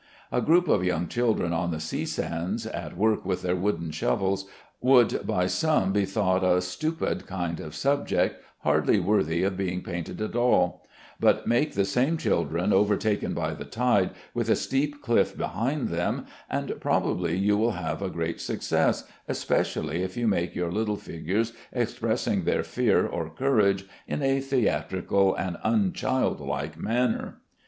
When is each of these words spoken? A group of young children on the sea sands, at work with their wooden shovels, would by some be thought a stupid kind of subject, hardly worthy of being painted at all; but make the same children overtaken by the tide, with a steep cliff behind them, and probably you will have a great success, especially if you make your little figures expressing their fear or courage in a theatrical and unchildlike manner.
A 0.31 0.41
group 0.41 0.67
of 0.67 0.83
young 0.83 1.07
children 1.07 1.53
on 1.53 1.69
the 1.69 1.79
sea 1.79 2.07
sands, 2.07 2.65
at 2.65 2.97
work 2.97 3.23
with 3.23 3.43
their 3.43 3.55
wooden 3.55 3.91
shovels, 3.91 4.47
would 4.81 5.27
by 5.27 5.45
some 5.45 5.93
be 5.93 6.05
thought 6.05 6.43
a 6.43 6.59
stupid 6.61 7.27
kind 7.27 7.59
of 7.59 7.75
subject, 7.75 8.43
hardly 8.61 8.99
worthy 8.99 9.43
of 9.43 9.55
being 9.55 9.83
painted 9.83 10.19
at 10.19 10.35
all; 10.35 10.81
but 11.19 11.45
make 11.45 11.73
the 11.75 11.85
same 11.85 12.17
children 12.17 12.73
overtaken 12.73 13.35
by 13.35 13.53
the 13.53 13.63
tide, 13.63 14.09
with 14.33 14.49
a 14.49 14.55
steep 14.55 15.03
cliff 15.03 15.37
behind 15.37 15.89
them, 15.89 16.25
and 16.49 16.73
probably 16.79 17.37
you 17.37 17.55
will 17.55 17.73
have 17.73 18.01
a 18.01 18.09
great 18.09 18.41
success, 18.41 19.03
especially 19.27 20.01
if 20.01 20.17
you 20.17 20.27
make 20.27 20.55
your 20.55 20.71
little 20.71 20.97
figures 20.97 21.53
expressing 21.71 22.43
their 22.43 22.63
fear 22.63 23.05
or 23.05 23.29
courage 23.29 23.85
in 24.07 24.23
a 24.23 24.41
theatrical 24.41 25.35
and 25.35 25.57
unchildlike 25.63 26.75
manner. 26.75 27.37